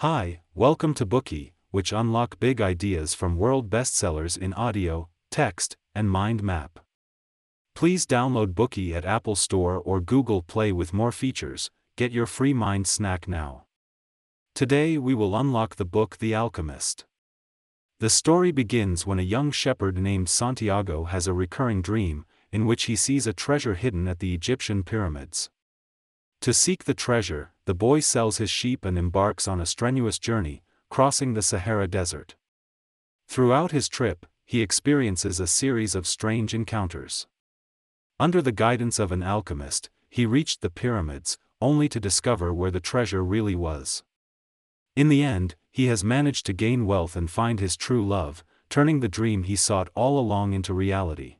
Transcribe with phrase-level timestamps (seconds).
[0.00, 6.10] Hi, welcome to Bookey, which unlock big ideas from world bestsellers in audio, text, and
[6.10, 6.80] mind map.
[7.74, 11.70] Please download Bookey at Apple Store or Google Play with more features.
[11.96, 13.64] Get your free mind snack now.
[14.54, 17.06] Today we will unlock the book The Alchemist.
[17.98, 22.82] The story begins when a young shepherd named Santiago has a recurring dream, in which
[22.82, 25.48] he sees a treasure hidden at the Egyptian pyramids.
[26.46, 30.62] To seek the treasure, the boy sells his sheep and embarks on a strenuous journey,
[30.90, 32.36] crossing the Sahara Desert.
[33.26, 37.26] Throughout his trip, he experiences a series of strange encounters.
[38.20, 42.78] Under the guidance of an alchemist, he reached the pyramids, only to discover where the
[42.78, 44.04] treasure really was.
[44.94, 49.00] In the end, he has managed to gain wealth and find his true love, turning
[49.00, 51.38] the dream he sought all along into reality.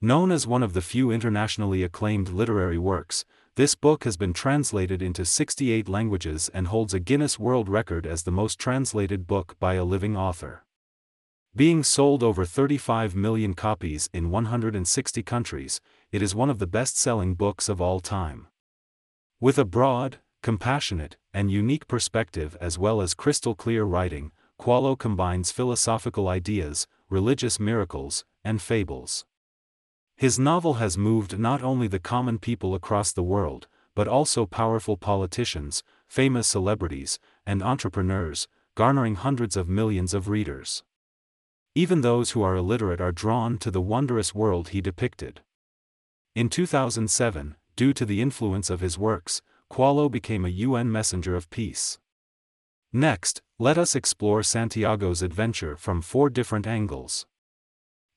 [0.00, 5.00] Known as one of the few internationally acclaimed literary works, this book has been translated
[5.00, 9.74] into 68 languages and holds a Guinness World Record as the most translated book by
[9.74, 10.66] a living author.
[11.54, 15.80] Being sold over 35 million copies in 160 countries,
[16.12, 18.48] it is one of the best selling books of all time.
[19.40, 25.50] With a broad, compassionate, and unique perspective as well as crystal clear writing, Coelho combines
[25.50, 29.24] philosophical ideas, religious miracles, and fables.
[30.16, 34.96] His novel has moved not only the common people across the world, but also powerful
[34.96, 40.82] politicians, famous celebrities, and entrepreneurs, garnering hundreds of millions of readers.
[41.74, 45.42] Even those who are illiterate are drawn to the wondrous world he depicted.
[46.34, 51.50] In 2007, due to the influence of his works, Coelho became a UN messenger of
[51.50, 51.98] peace.
[52.90, 57.26] Next, let us explore Santiago's adventure from four different angles.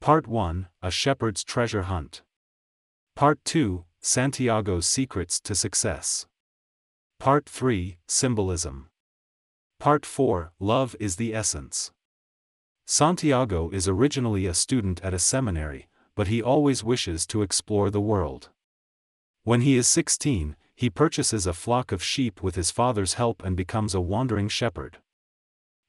[0.02, 2.22] Part 1 A Shepherd's Treasure Hunt.
[3.18, 6.26] Part 2 Santiago's Secrets to Success.
[7.20, 8.88] Part 3 Symbolism.
[9.78, 11.92] Part 4 Love is the Essence.
[12.88, 18.00] Santiago is originally a student at a seminary, but he always wishes to explore the
[18.00, 18.52] world.
[19.44, 23.58] When he is 16, he purchases a flock of sheep with his father's help and
[23.58, 25.00] becomes a wandering shepherd.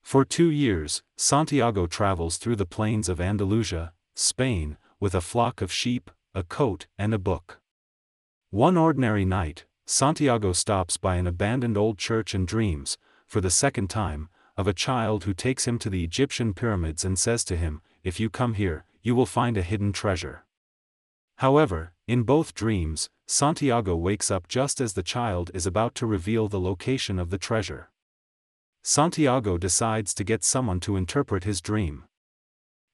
[0.02, 5.72] For two years, Santiago travels through the plains of Andalusia, Spain, with a flock of
[5.72, 7.60] sheep, a coat, and a book.
[8.50, 13.90] One ordinary night, Santiago stops by an abandoned old church and dreams, for the second
[13.90, 17.80] time, of a child who takes him to the Egyptian pyramids and says to him,
[18.04, 20.44] If you come here, you will find a hidden treasure.
[21.36, 26.48] However, in both dreams, Santiago wakes up just as the child is about to reveal
[26.48, 27.90] the location of the treasure.
[28.82, 32.04] Santiago decides to get someone to interpret his dream.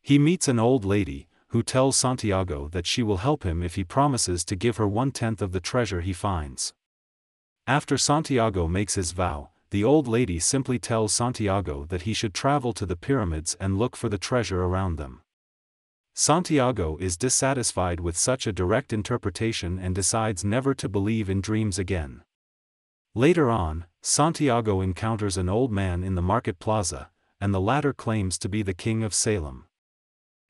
[0.06, 3.83] He meets an old lady, who tells Santiago that she will help him if he
[3.83, 6.72] promises to give her one tenth of the treasure he finds.
[7.67, 12.72] After Santiago makes his vow, the old lady simply tells Santiago that he should travel
[12.75, 15.22] to the pyramids and look for the treasure around them.
[16.15, 21.81] Santiago is dissatisfied with such a direct interpretation and decides never to believe in dreams
[21.81, 22.23] again.
[23.17, 28.38] Later on, Santiago encounters an old man in the market plaza, and the latter claims
[28.38, 29.65] to be the king of Salem.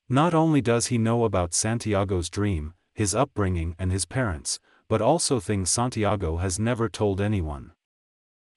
[0.08, 5.40] Not only does he know about Santiago's dream, his upbringing and his parents, but also
[5.40, 7.72] things Santiago has never told anyone.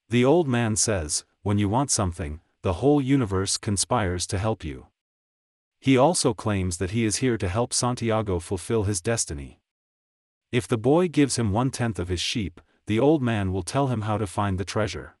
[0.08, 4.86] The old man says, when you want something, the whole universe conspires to help you.
[5.80, 9.60] He also claims that he is here to help Santiago fulfill his destiny.
[10.52, 13.88] If the boy gives him one tenth of his sheep, the old man will tell
[13.88, 15.16] him how to find the treasure.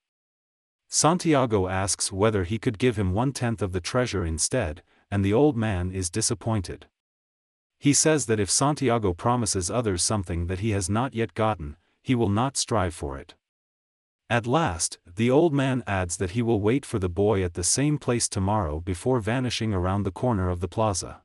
[0.88, 5.32] Santiago asks whether he could give him one tenth of the treasure instead, and the
[5.32, 6.86] old man is disappointed.
[7.78, 12.14] He says that if Santiago promises others something that he has not yet gotten, he
[12.14, 13.34] will not strive for it.
[14.28, 17.64] At last, the old man adds that he will wait for the boy at the
[17.64, 21.22] same place tomorrow before vanishing around the corner of the plaza.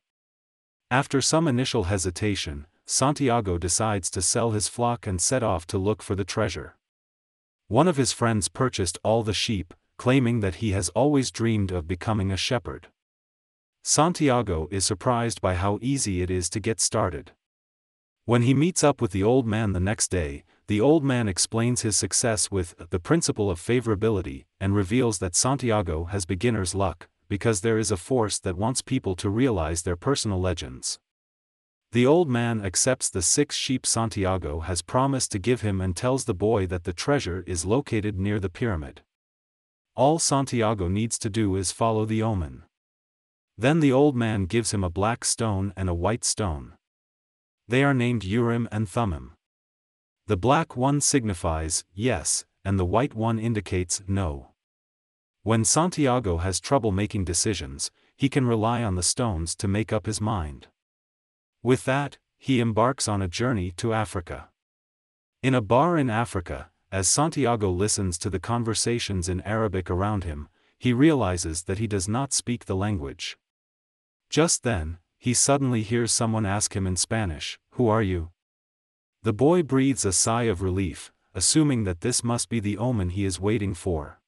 [0.89, 6.01] After some initial hesitation, Santiago decides to sell his flock and set off to look
[6.01, 6.77] for the treasure.
[7.67, 11.87] One of his friends purchased all the sheep, claiming that he has always dreamed of
[11.87, 12.87] becoming a shepherd.
[13.87, 17.33] Santiago is surprised by how easy it is to get started.
[18.25, 21.81] When he meets up with the old man the next day, the old man explains
[21.81, 27.61] his success with the principle of favorability and reveals that Santiago has beginner's luck, because
[27.61, 30.97] there is a force that wants people to realize their personal legends.
[31.91, 36.25] The old man accepts the six sheep Santiago has promised to give him and tells
[36.25, 39.03] the boy that the treasure is located near the pyramid.
[39.93, 42.63] All Santiago needs to do is follow the omen.
[43.57, 46.73] Then the old man gives him a black stone and a white stone.
[47.67, 49.33] They are named Urim and Thummim.
[50.27, 54.51] The black one signifies, yes, and the white one indicates, no.
[55.43, 60.05] When Santiago has trouble making decisions, he can rely on the stones to make up
[60.05, 60.67] his mind.
[61.61, 64.49] With that, he embarks on a journey to Africa.
[65.41, 70.49] In a bar in Africa, as Santiago listens to the conversations in Arabic around him,
[70.77, 73.37] he realizes that he does not speak the language.
[74.29, 78.31] Just then, he suddenly hears someone ask him in Spanish, Who are you?
[79.23, 83.25] The boy breathes a sigh of relief, assuming that this must be the omen he
[83.25, 84.19] is waiting for.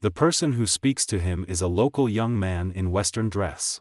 [0.00, 3.80] The person who speaks to him is a local young man in Western dress.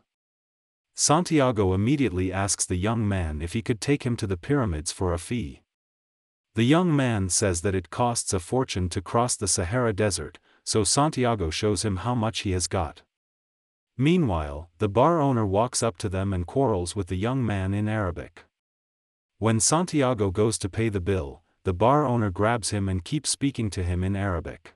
[0.95, 5.13] Santiago immediately asks the young man if he could take him to the pyramids for
[5.13, 5.63] a fee.
[6.55, 10.83] The young man says that it costs a fortune to cross the Sahara Desert, so
[10.83, 13.01] Santiago shows him how much he has got.
[13.97, 17.87] Meanwhile, the bar owner walks up to them and quarrels with the young man in
[17.87, 18.45] Arabic.
[19.37, 23.69] When Santiago goes to pay the bill, the bar owner grabs him and keeps speaking
[23.69, 24.73] to him in Arabic.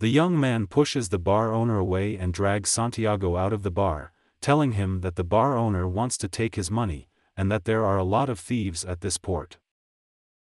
[0.00, 4.12] The young man pushes the bar owner away and drags Santiago out of the bar,
[4.40, 7.98] telling him that the bar owner wants to take his money, and that there are
[7.98, 9.58] a lot of thieves at this port.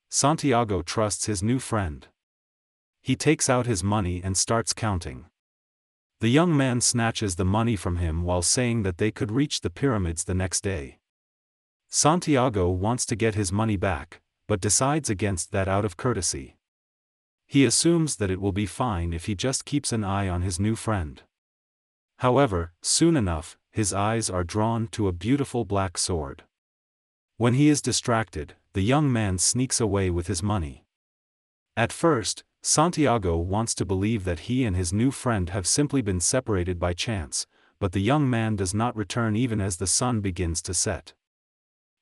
[0.09, 2.09] Santiago trusts his new friend.
[3.01, 5.27] He takes out his money and starts counting.
[6.23, 9.71] The young man snatches the money from him while saying that they could reach the
[9.71, 11.01] pyramids the next day.
[11.89, 16.55] Santiago wants to get his money back, but decides against that out of courtesy.
[17.45, 20.61] He assumes that it will be fine if he just keeps an eye on his
[20.61, 21.21] new friend.
[22.19, 26.45] However, soon enough, his eyes are drawn to a beautiful black sword.
[27.37, 30.85] When he is distracted, the young man sneaks away with his money.
[31.77, 36.21] At first, Santiago wants to believe that he and his new friend have simply been
[36.21, 37.47] separated by chance,
[37.81, 41.13] but the young man does not return even as the sun begins to set.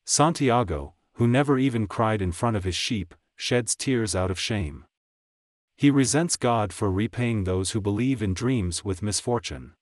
[0.05, 4.85] Santiago, who never even cried in front of his sheep, sheds tears out of shame.
[5.77, 9.73] He resents God for repaying those who believe in dreams with misfortune.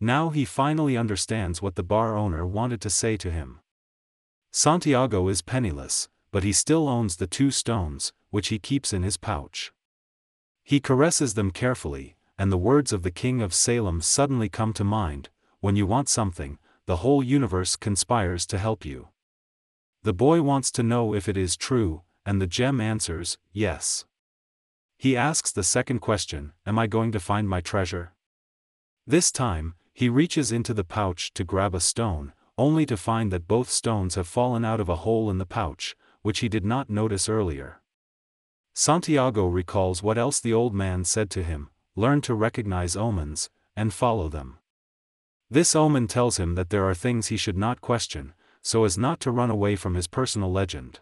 [0.00, 3.60] Now he finally understands what the bar owner wanted to say to him.
[4.50, 9.16] Santiago is penniless, but he still owns the two stones, which he keeps in his
[9.16, 9.72] pouch.
[10.64, 14.84] He caresses them carefully, and the words of the king of Salem suddenly come to
[14.84, 15.28] mind
[15.60, 19.08] when you want something, the whole universe conspires to help you.
[20.02, 24.04] The boy wants to know if it is true, and the gem answers, yes.
[24.98, 28.12] He asks the second question Am I going to find my treasure?
[29.06, 33.48] This time, he reaches into the pouch to grab a stone, only to find that
[33.48, 36.90] both stones have fallen out of a hole in the pouch, which he did not
[36.90, 37.80] notice earlier.
[38.74, 43.94] Santiago recalls what else the old man said to him learn to recognize omens, and
[43.94, 44.58] follow them.
[45.48, 49.20] This omen tells him that there are things he should not question, so as not
[49.20, 50.98] to run away from his personal legend.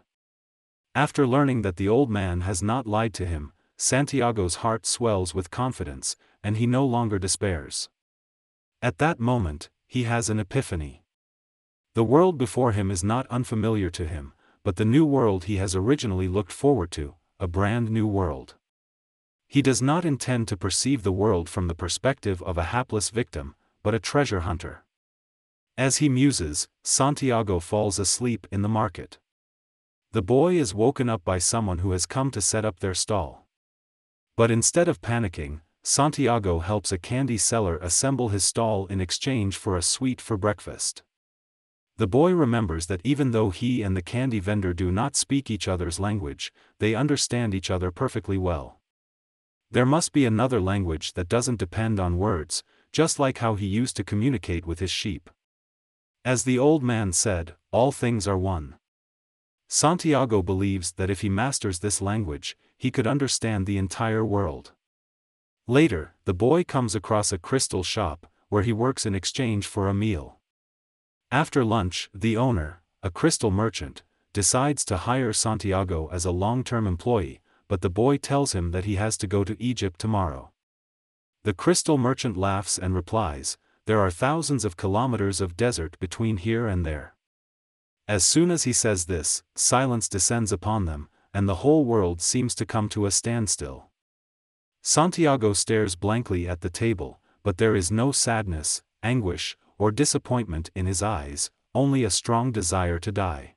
[0.93, 5.49] After learning that the old man has not lied to him, Santiago's heart swells with
[5.49, 7.89] confidence, and he no longer despairs.
[8.81, 11.03] At that moment, he has an epiphany.
[11.95, 14.33] The world before him is not unfamiliar to him,
[14.63, 18.55] but the new world he has originally looked forward to, a brand new world.
[19.49, 23.55] He does not intend to perceive the world from the perspective of a hapless victim,
[23.83, 24.85] but a treasure hunter.
[25.77, 29.19] As he muses, Santiago falls asleep in the market.
[30.13, 33.45] The boy is woken up by someone who has come to set up their stall.
[34.37, 39.75] But instead of panicking, Santiago helps a candy seller assemble his stall in exchange for
[39.75, 41.03] a sweet for breakfast.
[41.97, 45.67] The boy remembers that even though he and the candy vendor do not speak each
[45.67, 48.79] other's language, they understand each other perfectly well.
[49.69, 53.95] There must be another language that doesn't depend on words, just like how he used
[53.97, 55.29] to communicate with his sheep.
[56.25, 58.75] As the old man said, all things are one.
[59.67, 64.71] Santiago believes that if he masters this language, he could understand the entire world.
[65.67, 69.93] Later, the boy comes across a crystal shop, where he works in exchange for a
[69.93, 70.39] meal.
[71.33, 77.41] After lunch, the owner, a crystal merchant, decides to hire Santiago as a long-term employee,
[77.67, 80.51] but the boy tells him that he has to go to Egypt tomorrow.
[81.41, 86.67] The crystal merchant laughs and replies, there are thousands of kilometers of desert between here
[86.67, 87.15] and there.
[88.07, 92.53] As soon as he says this, silence descends upon them, and the whole world seems
[92.53, 93.89] to come to a standstill.
[94.83, 100.85] Santiago stares blankly at the table, but there is no sadness, anguish, or disappointment in
[100.85, 103.55] his eyes, only a strong desire to die.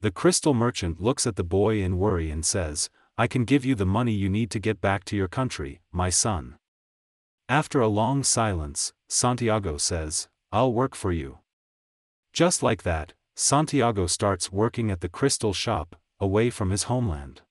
[0.00, 3.74] The crystal merchant looks at the boy in worry and says, I can give you
[3.74, 6.56] the money you need to get back to your country, my son.
[7.48, 11.38] After a long silence, Santiago says, I'll work for you.
[12.32, 17.42] Just like that, Santiago starts working at the crystal shop, away from his homeland.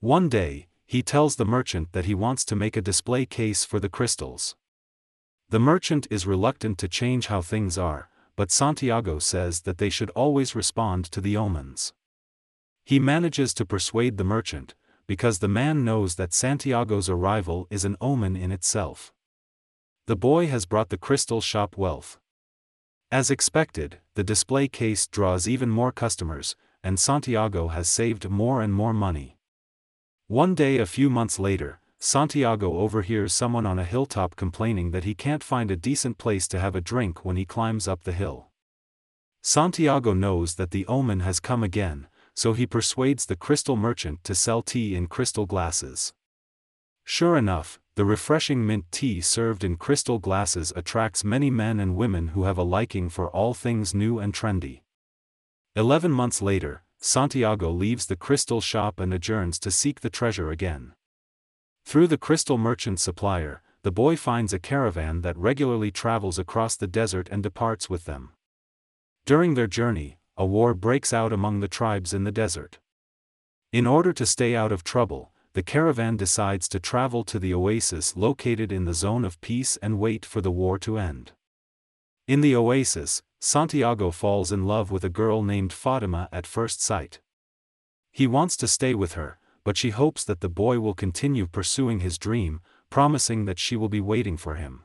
[0.00, 3.78] One day, he tells the merchant that he wants to make a display case for
[3.78, 4.56] the crystals.
[5.52, 10.08] The merchant is reluctant to change how things are, but Santiago says that they should
[10.12, 11.92] always respond to the omens.
[12.86, 14.74] He manages to persuade the merchant,
[15.06, 19.12] because the man knows that Santiago's arrival is an omen in itself.
[20.06, 22.18] The boy has brought the crystal shop wealth.
[23.10, 28.72] As expected, the display case draws even more customers, and Santiago has saved more and
[28.72, 29.36] more money.
[30.28, 35.14] One day a few months later, Santiago overhears someone on a hilltop complaining that he
[35.14, 38.48] can't find a decent place to have a drink when he climbs up the hill.
[39.40, 44.34] Santiago knows that the omen has come again, so he persuades the crystal merchant to
[44.34, 46.12] sell tea in crystal glasses.
[47.04, 52.28] Sure enough, the refreshing mint tea served in crystal glasses attracts many men and women
[52.34, 54.80] who have a liking for all things new and trendy.
[55.76, 60.94] Eleven months later, Santiago leaves the crystal shop and adjourns to seek the treasure again.
[61.84, 66.86] Through the crystal merchant supplier, the boy finds a caravan that regularly travels across the
[66.86, 68.30] desert and departs with them.
[69.26, 72.78] During their journey, a war breaks out among the tribes in the desert.
[73.72, 78.16] In order to stay out of trouble, the caravan decides to travel to the oasis
[78.16, 81.32] located in the zone of peace and wait for the war to end.
[82.26, 87.20] In the oasis, Santiago falls in love with a girl named Fatima at first sight.
[88.10, 92.00] He wants to stay with her, but she hopes that the boy will continue pursuing
[92.00, 94.84] his dream, promising that she will be waiting for him.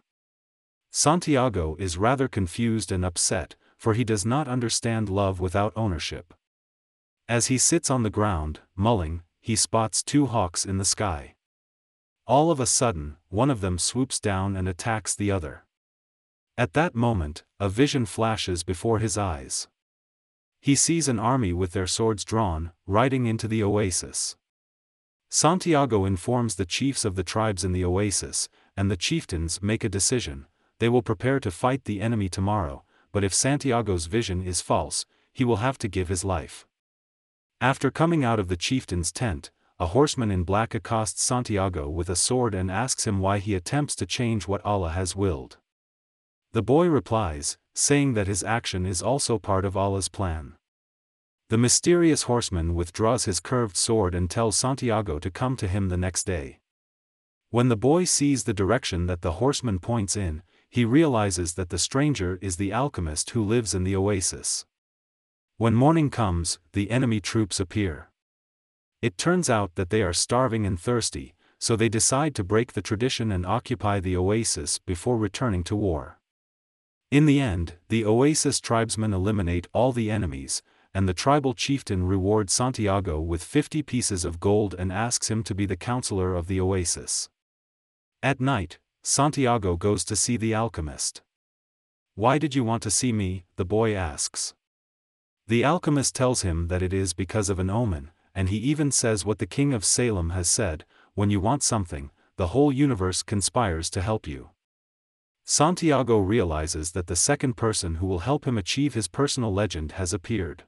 [0.92, 6.34] Santiago is rather confused and upset, for he does not understand love without ownership.
[7.28, 11.36] As he sits on the ground, mulling, he spots two hawks in the sky.
[12.26, 15.66] All of a sudden, one of them swoops down and attacks the other.
[16.58, 19.68] At that moment, a vision flashes before his eyes.
[20.60, 24.36] He sees an army with their swords drawn, riding into the oasis.
[25.30, 29.90] Santiago informs the chiefs of the tribes in the oasis, and the chieftains make a
[29.90, 30.46] decision,
[30.80, 35.44] they will prepare to fight the enemy tomorrow, but if Santiago's vision is false, he
[35.44, 36.66] will have to give his life.
[37.60, 42.16] After coming out of the chieftain's tent, a horseman in black accosts Santiago with a
[42.16, 45.58] sword and asks him why he attempts to change what Allah has willed.
[46.54, 50.54] The boy replies, saying that his action is also part of Allah's plan.
[51.50, 55.96] The mysterious horseman withdraws his curved sword and tells Santiago to come to him the
[55.96, 56.60] next day.
[57.52, 61.78] When the boy sees the direction that the horseman points in, he realizes that the
[61.78, 64.66] stranger is the alchemist who lives in the oasis.
[65.56, 68.10] When morning comes, the enemy troops appear.
[69.02, 72.82] It turns out that they are starving and thirsty, so they decide to break the
[72.82, 76.20] tradition and occupy the oasis before returning to war.
[77.10, 80.62] In the end, the oasis tribesmen eliminate all the enemies,
[80.98, 85.54] and the tribal chieftain rewards Santiago with 50 pieces of gold and asks him to
[85.54, 87.30] be the counselor of the oasis.
[88.24, 91.22] At night, Santiago goes to see the alchemist.
[92.16, 93.46] Why did you want to see me?
[93.58, 94.56] the boy asks.
[95.46, 99.24] The alchemist tells him that it is because of an omen, and he even says
[99.24, 103.92] what the king of Salem has said when you want something, the whole universe conspires
[103.92, 104.50] to help you.
[105.46, 110.12] Santiago realizes that the second person who will help him achieve his personal legend has
[110.12, 110.64] appeared.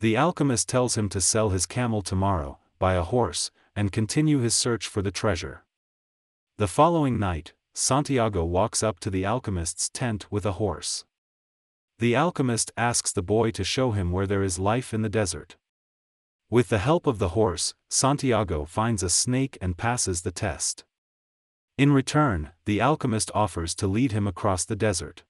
[0.00, 4.54] The alchemist tells him to sell his camel tomorrow, buy a horse, and continue his
[4.54, 5.64] search for the treasure.
[6.56, 11.04] The following night, Santiago walks up to the alchemist's tent with a horse.
[11.98, 15.56] The alchemist asks the boy to show him where there is life in the desert.
[16.48, 20.84] With the help of the horse, Santiago finds a snake and passes the test.
[21.76, 25.24] In return, the alchemist offers to lead him across the desert.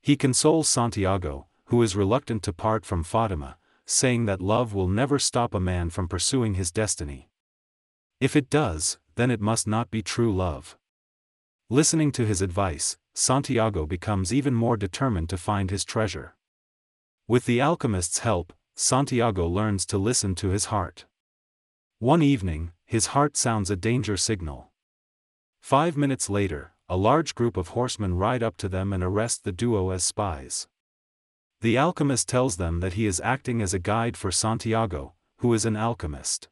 [0.00, 5.18] He consoles Santiago, who is reluctant to part from Fatima, saying that love will never
[5.18, 7.28] stop a man from pursuing his destiny.
[8.20, 10.76] If it does, then it must not be true love.
[11.70, 16.34] Listening to his advice, Santiago becomes even more determined to find his treasure.
[17.28, 21.06] With the alchemist's help, Santiago learns to listen to his heart.
[21.98, 24.72] One evening, his heart sounds a danger signal.
[25.60, 29.52] Five minutes later, a large group of horsemen ride up to them and arrest the
[29.52, 30.68] duo as spies.
[31.64, 35.64] The alchemist tells them that he is acting as a guide for Santiago, who is
[35.64, 36.50] an alchemist.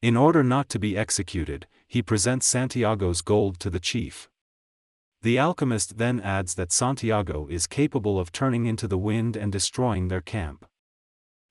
[0.00, 4.30] In order not to be executed, he presents Santiago's gold to the chief.
[5.20, 10.08] The alchemist then adds that Santiago is capable of turning into the wind and destroying
[10.08, 10.64] their camp.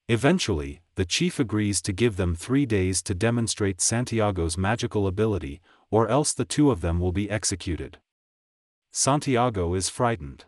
[0.07, 5.61] Eventually, the chief agrees to give them three days to demonstrate Santiago's magical ability,
[5.91, 7.99] or else the two of them will be executed.
[8.91, 10.45] Santiago is frightened.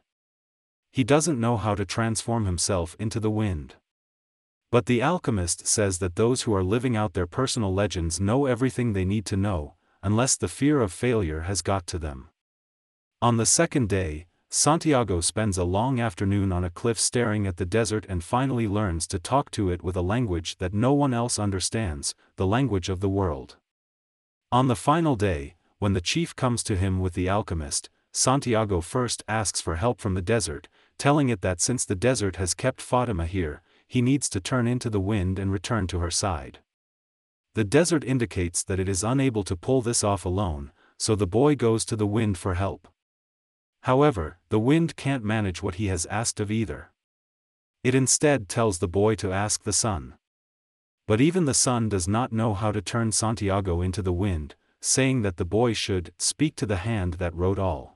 [0.96, 3.76] He doesn't know how to transform himself into the wind.
[4.72, 8.94] But the alchemist says that those who are living out their personal legends know everything
[8.94, 12.30] they need to know, unless the fear of failure has got to them.
[13.22, 17.66] On the second day, Santiago spends a long afternoon on a cliff staring at the
[17.66, 21.38] desert and finally learns to talk to it with a language that no one else
[21.38, 23.58] understands, the language of the world.
[24.50, 29.26] On the final day, when the chief comes to him with the alchemist, Santiago first
[29.28, 33.26] asks for help from the desert, telling it that since the desert has kept Fatima
[33.26, 36.60] here, he needs to turn into the wind and return to her side.
[37.54, 41.56] The desert indicates that it is unable to pull this off alone, so the boy
[41.56, 42.88] goes to the wind for help.
[43.82, 46.92] However, the wind can't manage what he has asked of either.
[47.84, 50.16] It instead tells the boy to ask the sun.
[51.08, 55.22] But even the sun does not know how to turn Santiago into the wind, saying
[55.22, 57.95] that the boy should speak to the hand that wrote all.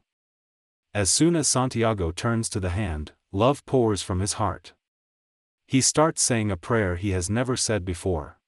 [0.94, 4.74] As soon as Santiago turns to the hand, love pours from his heart.
[5.68, 8.40] He starts saying a prayer he has never said before.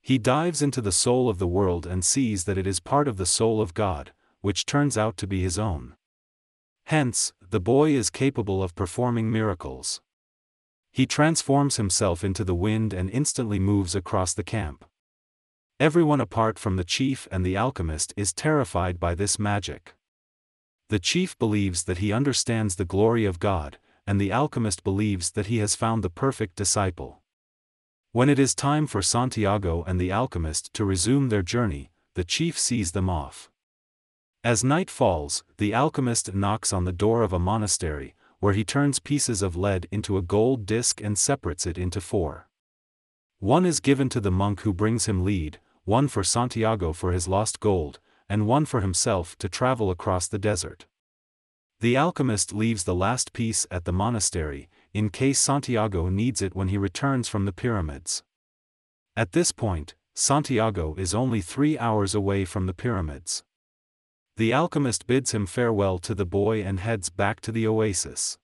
[0.00, 3.16] He dives into the soul of the world and sees that it is part of
[3.16, 5.94] the soul of God, which turns out to be his own.
[6.86, 10.00] Hence, the boy is capable of performing miracles.
[10.90, 14.84] He transforms himself into the wind and instantly moves across the camp.
[15.78, 19.94] Everyone apart from the chief and the alchemist is terrified by this magic.
[20.92, 25.46] The chief believes that he understands the glory of God, and the alchemist believes that
[25.46, 27.22] he has found the perfect disciple.
[28.10, 32.58] When it is time for Santiago and the alchemist to resume their journey, the chief
[32.58, 33.50] sees them off.
[34.44, 38.98] As night falls, the alchemist knocks on the door of a monastery, where he turns
[38.98, 42.48] pieces of lead into a gold disc and separates it into four.
[43.38, 47.26] One is given to the monk who brings him lead, one for Santiago for his
[47.26, 47.98] lost gold,
[48.32, 50.86] and one for himself to travel across the desert.
[51.80, 56.68] The alchemist leaves the last piece at the monastery, in case Santiago needs it when
[56.68, 58.22] he returns from the pyramids.
[59.14, 63.44] At this point, Santiago is only three hours away from the pyramids.
[64.38, 68.38] The alchemist bids him farewell to the boy and heads back to the oasis.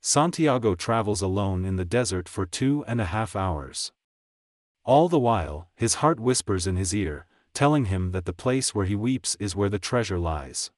[0.00, 3.90] Santiago travels alone in the desert for two and a half hours.
[4.84, 8.86] All the while, his heart whispers in his ear, telling him that the place where
[8.86, 10.70] he weeps is where the treasure lies.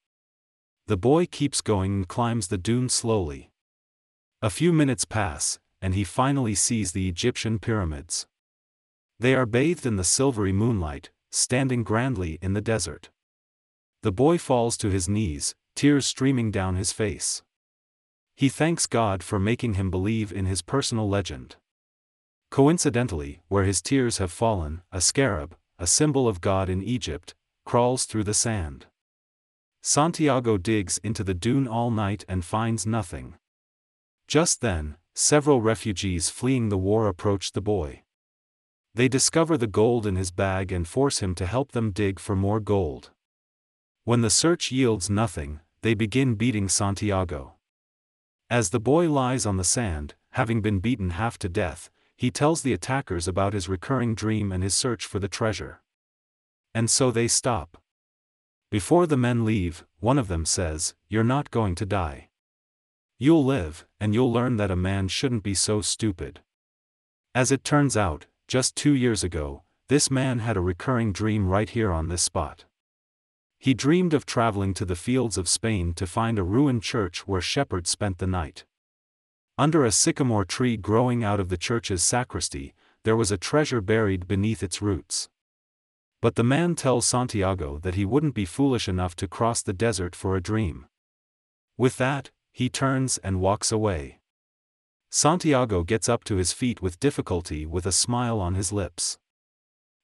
[0.87, 3.51] The boy keeps going and climbs the dune slowly.
[4.43, 8.27] A few minutes pass, and he finally sees the Egyptian pyramids.
[9.19, 13.11] They are bathed in the silvery moonlight, standing grandly in the desert.
[14.03, 17.43] The boy falls to his knees, tears streaming down his face.
[18.37, 21.57] He thanks God for making him believe in his personal legend.
[22.51, 27.35] Coincidentally, where his tears have fallen, a scarab, a symbol of God in Egypt,
[27.65, 28.87] crawls through the sand.
[29.83, 33.35] Santiago digs into the dune all night and finds nothing.
[34.27, 38.03] Just then, several refugees fleeing the war approach the boy.
[38.95, 42.37] They discover the gold in his bag and force him to help them dig for
[42.37, 43.11] more gold.
[44.05, 47.55] When the search yields nothing, they begin beating Santiago.
[48.49, 52.63] As the boy lies on the sand, having been beaten half to death, he tells
[52.63, 55.81] the attackers about his recurring dream and his search for the treasure.
[56.75, 57.79] And so they stop.
[58.71, 62.29] Before the men leave, one of them says, You're not going to die.
[63.19, 66.41] You'll live, and you'll learn that a man shouldn't be so stupid.
[67.35, 71.69] As it turns out, just two years ago, this man had a recurring dream right
[71.69, 72.65] here on this spot.
[73.59, 77.41] He dreamed of traveling to the fields of Spain to find a ruined church where
[77.41, 78.65] shepherds spent the night.
[79.57, 84.27] Under a sycamore tree growing out of the church's sacristy, there was a treasure buried
[84.27, 85.29] beneath its roots.
[86.21, 90.17] But the man tells Santiago that he wouldn't be foolish enough to cross the desert
[90.17, 90.87] for a dream.
[91.77, 94.19] With that, he turns and walks away.
[95.11, 99.19] Santiago gets up to his feet with difficulty with a smile on his lips.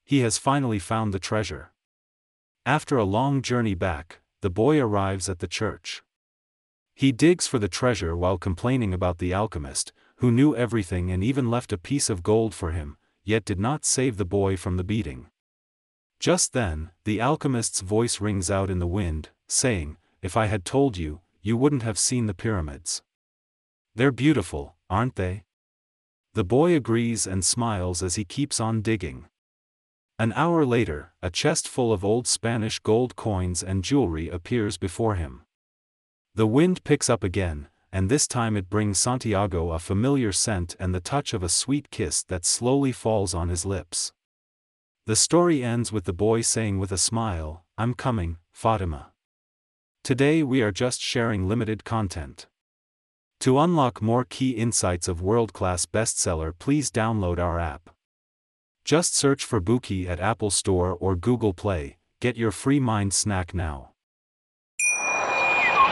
[0.05, 1.73] He has finally found the treasure.
[2.65, 6.03] After a long journey back, the boy arrives at the church.
[7.01, 11.49] He digs for the treasure while complaining about the alchemist, who knew everything and even
[11.49, 14.83] left a piece of gold for him, yet did not save the boy from the
[14.83, 15.25] beating.
[16.19, 20.95] Just then, the alchemist's voice rings out in the wind, saying, If I had told
[20.95, 23.01] you, you wouldn't have seen the pyramids.
[23.95, 25.45] They're beautiful, aren't they?
[26.35, 29.25] The boy agrees and smiles as he keeps on digging.
[30.19, 35.15] An hour later, a chest full of old Spanish gold coins and jewelry appears before
[35.15, 35.45] him.
[36.33, 40.95] The wind picks up again, and this time it brings Santiago a familiar scent and
[40.95, 44.13] the touch of a sweet kiss that slowly falls on his lips.
[45.07, 49.11] The story ends with the boy saying with a smile, I'm coming, Fatima.
[50.05, 52.47] Today we are just sharing limited content.
[53.41, 57.89] To unlock more key insights of world-class bestseller please download our app.
[58.85, 63.53] Just search for Bookey at Apple Store or Google Play, get your free mind snack
[63.53, 63.90] now.